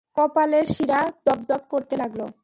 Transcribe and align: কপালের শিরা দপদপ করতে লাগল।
কপালের 0.17 0.65
শিরা 0.73 0.99
দপদপ 1.25 1.61
করতে 1.69 1.95
লাগল। 1.97 2.21